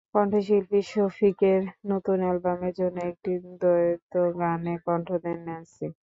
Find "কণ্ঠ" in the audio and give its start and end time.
4.85-5.07